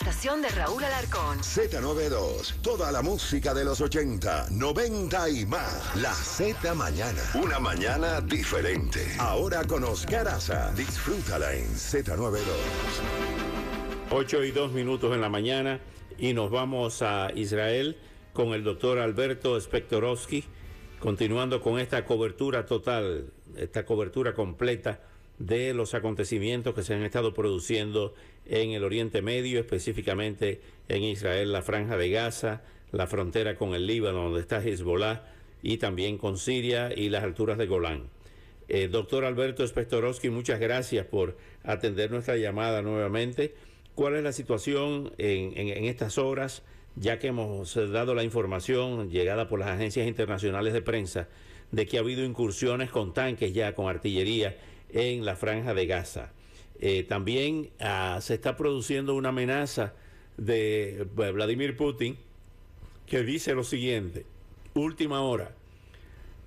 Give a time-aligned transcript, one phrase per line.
[0.00, 1.38] Estación de Raúl Alarcón.
[1.40, 5.96] Z92, toda la música de los 80, 90 y más.
[5.96, 7.20] La Z mañana.
[7.34, 9.00] Una mañana diferente.
[9.18, 10.70] Ahora con Oscar Aza.
[10.76, 12.38] Disfrútala en Z92.
[14.12, 15.80] 8 y 2 minutos en la mañana
[16.16, 17.98] y nos vamos a Israel
[18.32, 20.44] con el doctor Alberto Spektorowski,
[21.00, 25.00] continuando con esta cobertura total, esta cobertura completa
[25.38, 28.14] de los acontecimientos que se han estado produciendo
[28.46, 33.86] en el Oriente Medio, específicamente en Israel, la franja de Gaza, la frontera con el
[33.86, 35.24] Líbano, donde está Hezbollah,
[35.62, 38.04] y también con Siria y las alturas de Golán.
[38.68, 43.54] Eh, doctor Alberto Spektorowski, muchas gracias por atender nuestra llamada nuevamente.
[43.94, 46.62] ¿Cuál es la situación en, en, en estas horas,
[46.94, 51.28] ya que hemos dado la información llegada por las agencias internacionales de prensa
[51.70, 54.56] de que ha habido incursiones con tanques ya, con artillería
[54.90, 56.32] en la franja de Gaza?
[56.80, 59.94] Eh, también ah, se está produciendo una amenaza
[60.36, 62.16] de Vladimir Putin
[63.06, 64.26] que dice lo siguiente,
[64.74, 65.54] última hora,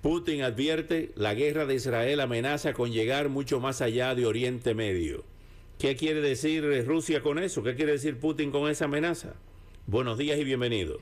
[0.01, 5.23] Putin advierte la guerra de Israel amenaza con llegar mucho más allá de Oriente Medio.
[5.77, 7.63] ¿Qué quiere decir Rusia con eso?
[7.63, 9.35] ¿Qué quiere decir Putin con esa amenaza?
[9.87, 10.99] Buenos días y bienvenido.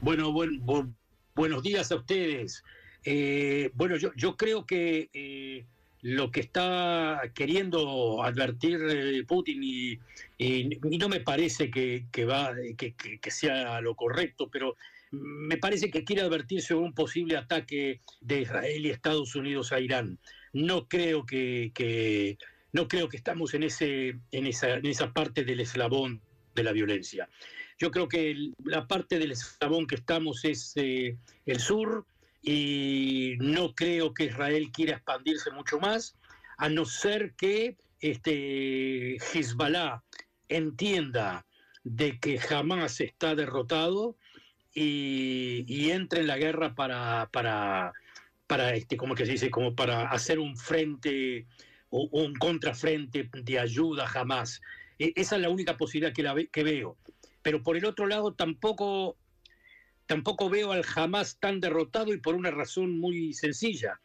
[0.00, 0.92] Bueno, buen, bu
[1.34, 2.62] buenos días a ustedes.
[3.04, 5.66] Eh, bueno, yo, yo, creo que eh,
[6.00, 9.98] lo que está queriendo advertir eh, Putin y,
[10.98, 14.76] no me parece que, que va que, sea lo correcto, pero
[15.10, 19.80] me parece que quiere advertir sobre un posible ataque de Israel y Estados Unidos a
[19.80, 20.18] Irán.
[20.52, 22.38] No creo que,
[22.72, 26.20] no creo que estamos en ese en esa en esa parte del eslabón
[26.54, 27.28] de la violencia.
[27.78, 31.16] Yo creo que la parte del eslabón que estamos es eh,
[31.46, 32.06] el sur,
[32.44, 36.16] y no creo que Israel quiera expandirse mucho más,
[36.58, 40.02] a no ser que este Hezbollah
[40.48, 41.46] entienda
[41.84, 44.16] de que jamás está derrotado
[44.74, 47.92] y, y entre en la guerra para, para,
[48.46, 51.46] para este, como que se dice, como para hacer un frente
[51.88, 54.60] o un contrafrente de ayuda jamás.
[54.98, 56.98] E, esa es la única posibilidad que, la ve, que veo.
[57.42, 59.16] Pero por el otro lado, tampoco
[60.06, 64.00] tampoco veo al Hamas tan derrotado y por una razón muy sencilla.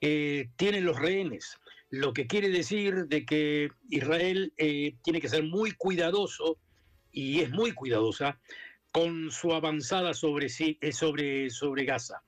[0.00, 1.58] Eh, tienen los rehenes,
[1.90, 6.58] lo que quiere decir de que Israel eh, tiene que ser muy cuidadoso
[7.12, 8.38] y es muy cuidadosa
[8.90, 12.22] con su avanzada sobre, eh, sobre, sobre Gaza.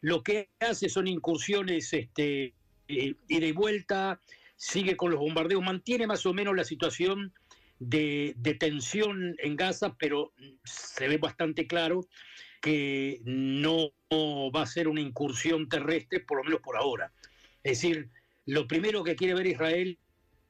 [0.00, 2.54] Lo que hace son incursiones este,
[2.86, 4.20] eh, ida y vuelta,
[4.54, 7.32] sigue con los bombardeos, mantiene más o menos la situación
[7.80, 10.32] de tensión en Gaza, pero
[10.64, 12.00] se ve bastante claro
[12.60, 13.92] que no
[14.54, 17.12] va a ser una incursión terrestre, por lo menos por ahora.
[17.62, 18.08] Es decir,
[18.46, 19.98] lo primero que quiere ver Israel,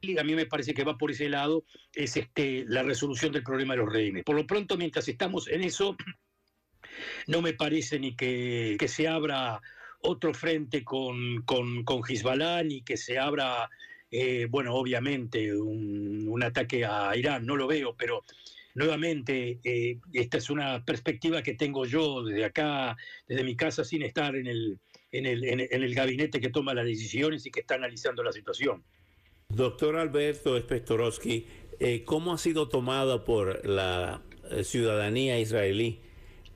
[0.01, 3.43] y a mí me parece que va por ese lado, es este, la resolución del
[3.43, 4.25] problema de los rehenes.
[4.25, 5.97] Por lo pronto, mientras estamos en eso,
[7.27, 9.61] no me parece ni que, que se abra
[10.01, 13.69] otro frente con, con, con Hezbollah, ni que se abra,
[14.11, 18.23] eh, bueno, obviamente, un, un ataque a Irán, no lo veo, pero
[18.75, 22.97] nuevamente, eh, esta es una perspectiva que tengo yo desde acá,
[23.27, 24.79] desde mi casa, sin estar en el,
[25.13, 28.85] en el, en el, gabinete que toma las decisiones y que está analizando la situación.
[29.49, 31.47] Doctor Alberto Spektorowski,
[31.81, 36.01] eh, ¿cómo ha sido tomada por la eh, ciudadanía israelí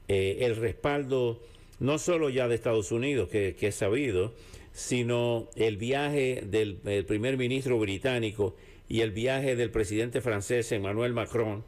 [0.08, 1.40] eh, el respaldo
[1.78, 4.34] no solo ya de Estados Unidos, que, que es sabido,
[4.72, 8.56] sino el viaje del el primer ministro británico
[8.88, 11.64] y el viaje del presidente francés Emmanuel Macron,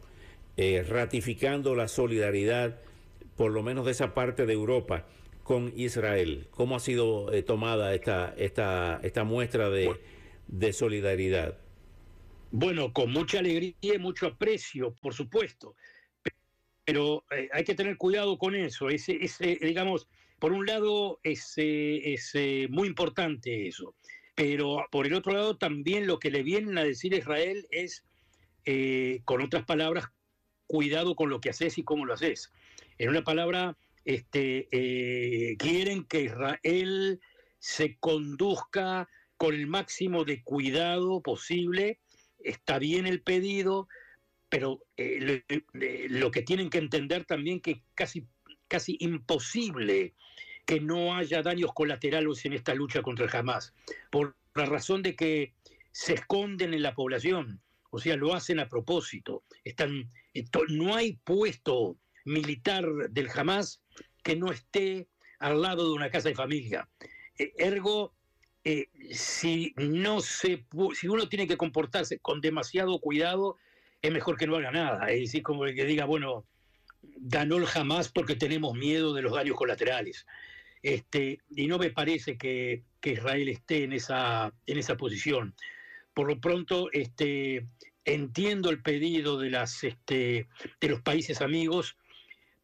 [0.56, 2.80] eh, ratificando la solidaridad,
[3.36, 5.06] por lo menos de esa parte de Europa,
[5.42, 6.46] con Israel.
[6.50, 10.00] ¿Cómo ha sido eh, tomada esta, esta, esta muestra de,
[10.48, 11.58] de, solidaridad?
[12.50, 15.74] Bueno, con mucha alegría y mucho aprecio, por supuesto.
[16.84, 18.88] Pero eh, hay que tener cuidado con eso.
[18.88, 20.06] Ese, ese, digamos,
[20.38, 22.34] por un lado es, es
[22.70, 23.94] muy importante eso.
[24.34, 28.04] Pero por el otro lado también lo que le vienen a decir a Israel es,
[28.64, 30.06] eh, con otras palabras,
[30.66, 32.52] cuidado con lo que haces y cómo lo haces.
[32.98, 37.20] En una palabra, este, eh, quieren que Israel
[37.58, 42.00] se conduzca con el máximo de cuidado posible.
[42.38, 43.88] Está bien el pedido,
[44.48, 48.26] pero eh, lo, lo, que tienen que entender también que casi,
[48.68, 50.14] casi imposible
[50.66, 53.74] que no haya daños colaterales en esta lucha contra el Hamas,
[54.10, 55.54] por la razón de que
[55.92, 57.60] se esconden en la población,
[57.90, 59.44] o sea, lo hacen a propósito.
[59.62, 60.10] Están,
[60.68, 63.82] no hay puesto militar del Hamas
[64.22, 65.08] que no esté
[65.38, 66.88] al lado de una casa de familia.
[67.38, 68.14] Eh, ergo,
[68.64, 70.64] eh, si, no se,
[70.94, 73.58] si uno tiene que comportarse con demasiado cuidado,
[74.00, 75.10] es mejor que no haga nada.
[75.10, 76.46] Es decir, como que diga, bueno,
[77.02, 80.26] ganó el Hamas porque tenemos miedo de los daños colaterales.
[80.82, 85.54] Este, y no me parece que, Israel esté en esa, en esa posición.
[86.14, 87.66] Por lo pronto, este,
[88.04, 90.48] entiendo el pedido de, las, este,
[90.80, 91.96] de los países amigos,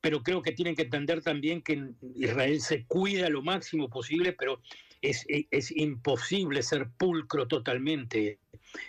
[0.00, 4.60] pero creo que tienen que entender también que Israel se cuida lo máximo posible, pero
[5.02, 8.38] es, es imposible ser pulcro totalmente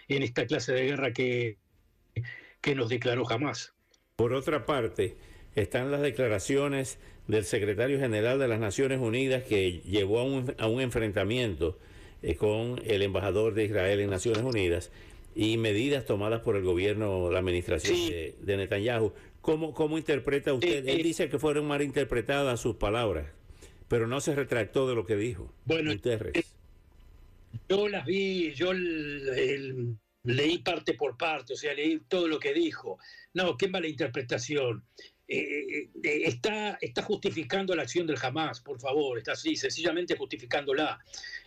[0.08, 1.58] en esta clase de guerra que,
[2.62, 3.74] que nos declaró jamás.
[4.16, 5.18] Por otra parte,
[5.56, 10.68] están las declaraciones del secretario general de las Naciones Unidas que llevó a un, a
[10.68, 11.80] un enfrentamiento
[12.22, 14.92] eh, con el embajador de Israel en Naciones Unidas
[15.36, 19.14] y medidas tomadas por el gobierno, la administración de, Netanyahu.
[19.42, 20.88] ¿Cómo, ¿Cómo interpreta usted?
[20.88, 23.28] Él dice que fueron mal interpretadas sus palabras,
[23.88, 25.52] pero no se retractó de lo que dijo.
[25.66, 26.44] Bueno, eh,
[27.68, 33.00] yo las vi, yo leí parte por parte, o sea, leí todo lo que dijo.
[33.34, 34.84] No, qué mala interpretación.
[35.34, 41.00] Eh, eh, está, está justificando la acción del Hamas, por favor, está así, sencillamente justificándola.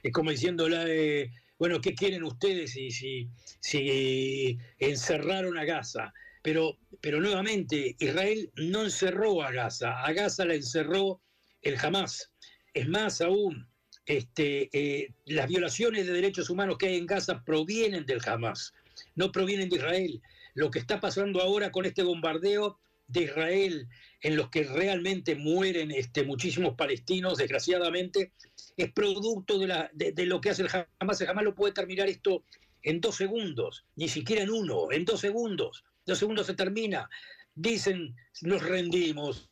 [0.03, 3.29] Es como diciéndola, eh, bueno, ¿qué quieren ustedes si,
[3.61, 6.13] si, encerraron a Gaza?
[6.43, 11.21] Pero, pero nuevamente, Israel no encerró a Gaza, a Gaza la encerró
[11.63, 12.31] el Hamas.
[12.75, 13.67] Es más aún,
[14.07, 18.75] este, las violaciones de derechos humanos que hay en Gaza provienen del Hamas,
[19.15, 20.23] no provienen de Israel.
[20.55, 23.89] Lo que está pasando ahora con este bombardeo de Israel
[24.25, 28.33] en los que realmente mueren este, muchísimos palestinos, desgraciadamente,
[28.77, 31.21] es producto de, la, de, lo que hace el Hamas.
[31.21, 32.43] El Hamas lo puede terminar esto
[32.83, 35.85] en dos segundos, ni siquiera en uno, en dos segundos.
[36.07, 37.09] Dos segundos se termina.
[37.55, 39.51] Dicen, nos rendimos,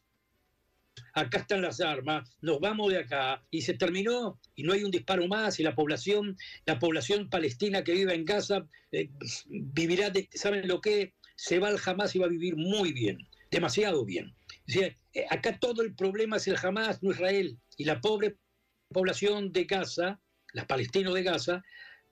[1.12, 4.90] acá están las armas, nos vamos de acá y se terminó y no hay un
[4.90, 9.10] disparo más y la población, la población palestina que vive en Gaza eh,
[9.46, 11.12] vivirá, de, ¿saben lo que?
[11.34, 13.18] Se va al Hamas y va a vivir muy bien
[13.52, 14.34] demasiado bien.
[14.74, 14.96] Eh,
[15.30, 17.58] acá todo el problema es el Hamas, no Israel.
[17.76, 18.36] Y la pobre
[18.88, 20.20] población de Gaza,
[20.54, 21.62] los palestinos de Gaza,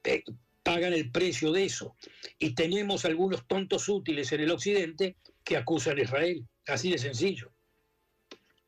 [0.05, 0.23] eh,
[0.63, 1.97] pagan el precio de eso.
[2.39, 6.47] Y tenemos algunos tontos útiles en el occidente que acusan a Israel.
[6.67, 7.51] Así de sencillo.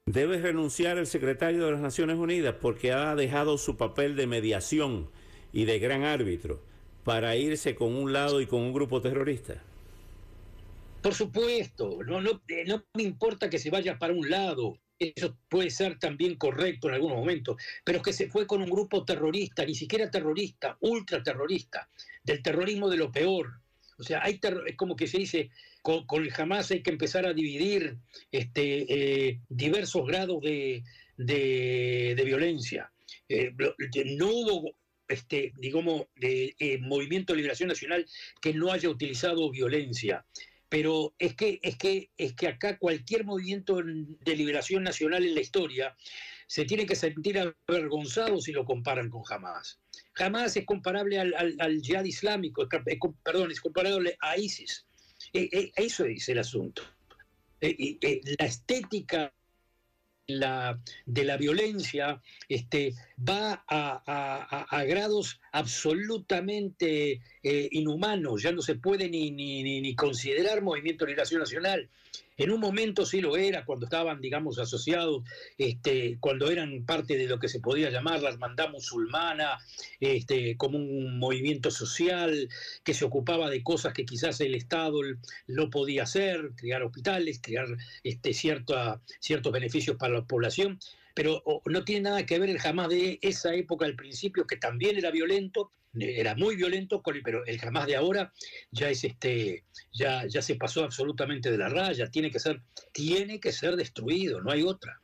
[0.07, 5.11] Debe renunciar el secretario de las Naciones Unidas porque ha dejado su papel de mediación
[5.53, 6.65] y de gran árbitro
[7.05, 9.63] para irse con un lado y con un grupo terrorista.
[11.03, 15.37] Por supuesto, no, no, eh, no me importa que se vaya para un lado, eso
[15.49, 19.05] puede ser también correcto en algunos momentos, pero es que se fue con un grupo
[19.05, 21.89] terrorista, ni siquiera terrorista, ultraterrorista,
[22.23, 23.61] del terrorismo de lo peor.
[23.99, 25.51] O sea, hay es como que se dice,
[25.83, 27.99] con, el Hamas hay que empezar a dividir
[28.31, 28.87] este,
[29.29, 30.85] eh, diversos grados de,
[31.17, 32.93] violencia.
[33.29, 33.53] Eh,
[34.17, 34.77] no hubo
[35.09, 38.07] este, digamos, de, movimiento de liberación nacional
[38.41, 40.25] que no haya utilizado violencia
[40.73, 45.43] pero es que, es que, es que acá cualquier movimiento de liberación nacional en la
[45.43, 45.95] historia
[46.47, 47.39] se tiene que sentir
[47.69, 49.83] avergonzado si lo comparan con Hamas.
[50.17, 52.67] Hamas es comparable al, al, jihad islámico,
[53.23, 54.87] perdón, es comparable a ISIS.
[55.35, 56.83] E, e, eso es el asunto.
[57.61, 57.99] E,
[58.39, 59.31] la estética
[60.27, 62.95] la, de la violencia este,
[63.29, 71.05] va a, grados absolutamente eh, inhumanos, ya no se puede ni, ni, ni considerar movimiento
[71.05, 71.89] de liberación nacional.
[72.39, 75.23] En un momento sí lo era, cuando estaban, digamos, asociados,
[75.59, 79.59] este, cuando eran parte de lo que se podía llamar la hermandad musulmana,
[80.01, 82.49] este, como un movimiento social
[82.83, 85.01] que se ocupaba de cosas que quizás el Estado
[85.47, 87.69] no podía hacer, crear hospitales, crear
[88.03, 90.79] este, cierta, ciertos beneficios para la población
[91.15, 94.97] pero no tiene nada que ver el jamás de esa época al principio, que también
[94.97, 98.33] era violento, era muy violento, pero el jamás de ahora
[98.71, 103.41] ya es este, ya, ya se pasó absolutamente de la raya, tiene que ser, tiene
[103.41, 105.01] que ser destruido, no hay otra.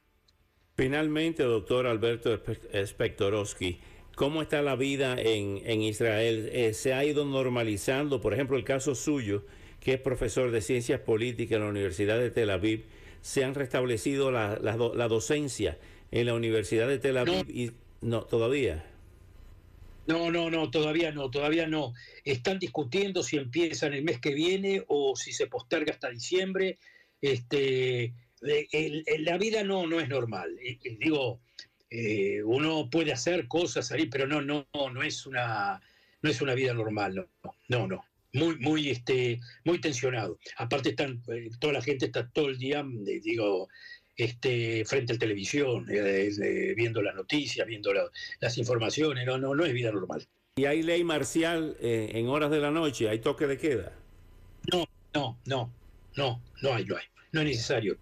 [0.77, 2.41] Finalmente, doctor Alberto
[2.87, 3.81] Spectorowski,
[4.15, 6.49] ¿cómo está la vida en, en Israel?
[6.53, 8.21] Eh, ¿Se ha ido normalizando?
[8.21, 9.45] Por ejemplo, el caso suyo,
[9.81, 12.87] que es profesor de ciencias políticas en la Universidad de Tel Aviv,
[13.21, 15.79] se han restablecido la, la, la docencia
[16.11, 17.53] en la Universidad de Tel Aviv no.
[17.53, 18.85] y no todavía.
[20.07, 21.93] No, no, no, todavía no, todavía no.
[22.25, 26.79] Están discutiendo si empiezan el mes que viene o si se posterga hasta diciembre.
[27.21, 30.59] Este, la vida no, no es normal.
[30.99, 31.41] Digo,
[31.91, 35.81] eh, uno puede hacer cosas ahí, pero no, no, no es una,
[36.23, 38.05] no es una vida normal, no, no, no.
[38.39, 40.39] Muy, muy, este, muy tensionado.
[40.57, 42.85] Aparte están, eh, toda la gente está todo el día,
[43.23, 43.69] digo,
[44.17, 45.87] este, frente a televisión,
[46.77, 47.93] viendo las noticias, viendo
[48.41, 50.27] las informaciones, no, no, no es vida normal.
[50.57, 53.09] ¿Y hay ley marcial en horas de la noche?
[53.09, 53.93] ¿Hay toque de queda?
[54.73, 55.73] No, no, no,
[56.17, 57.97] no, no hay, no hay, no es necesario.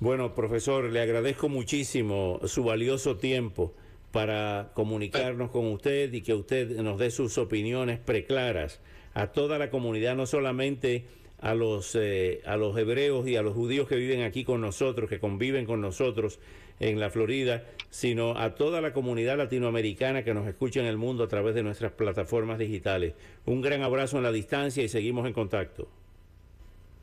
[0.00, 3.74] Bueno, profesor, le agradezco muchísimo su valioso tiempo
[4.14, 8.80] para comunicarnos con usted y que usted nos dé sus opiniones preclaras
[9.12, 11.04] a toda la comunidad, no solamente
[11.40, 15.10] a los, eh, a los hebreos y a los judíos que viven aquí con nosotros,
[15.10, 16.38] que conviven con nosotros
[16.78, 21.24] en la Florida, sino a toda la comunidad latinoamericana que nos escucha en el mundo
[21.24, 23.14] a través de nuestras plataformas digitales.
[23.46, 25.88] Un gran abrazo en la distancia y seguimos en contacto.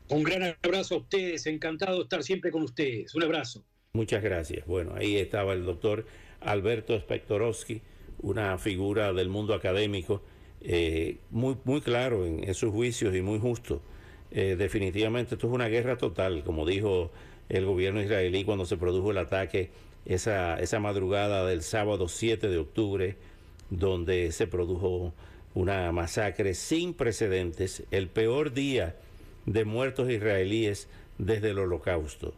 [0.08, 3.14] Un gran abrazo a ustedes, encantado de estar siempre con ustedes.
[3.14, 3.62] Un abrazo.
[3.92, 4.66] Muchas gracias.
[4.66, 6.06] Bueno, ahí estaba el doctor
[6.44, 7.80] Alberto Spectorowski,
[8.20, 10.22] una figura del mundo académico,
[10.60, 13.82] eh, muy, muy claro en, sus juicios y muy justo.
[14.30, 17.10] Eh, definitivamente esto es una guerra total, como dijo
[17.48, 19.70] el gobierno israelí cuando se produjo el ataque
[20.06, 23.16] esa, esa madrugada del sábado 7 de octubre,
[23.70, 25.12] donde se produjo
[25.54, 28.96] una masacre sin precedentes, el peor día
[29.46, 32.34] de muertos israelíes desde el holocausto,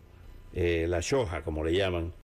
[0.52, 2.12] eh, la Shoah como le llaman,